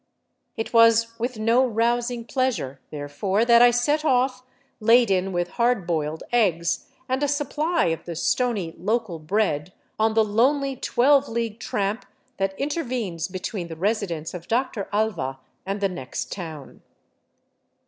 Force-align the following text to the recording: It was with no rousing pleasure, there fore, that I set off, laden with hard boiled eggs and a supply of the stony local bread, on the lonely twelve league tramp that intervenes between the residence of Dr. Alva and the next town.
It 0.57 0.73
was 0.73 1.13
with 1.19 1.37
no 1.37 1.63
rousing 1.63 2.25
pleasure, 2.25 2.79
there 2.89 3.07
fore, 3.07 3.45
that 3.45 3.61
I 3.61 3.69
set 3.69 4.03
off, 4.03 4.41
laden 4.79 5.31
with 5.31 5.49
hard 5.61 5.85
boiled 5.85 6.23
eggs 6.31 6.87
and 7.07 7.21
a 7.21 7.27
supply 7.27 7.85
of 7.89 8.05
the 8.05 8.15
stony 8.15 8.73
local 8.79 9.19
bread, 9.19 9.73
on 9.99 10.15
the 10.15 10.23
lonely 10.23 10.75
twelve 10.75 11.29
league 11.29 11.59
tramp 11.59 12.07
that 12.37 12.59
intervenes 12.59 13.27
between 13.27 13.67
the 13.67 13.75
residence 13.75 14.33
of 14.33 14.47
Dr. 14.47 14.89
Alva 14.91 15.37
and 15.67 15.81
the 15.81 15.87
next 15.89 16.31
town. 16.31 16.81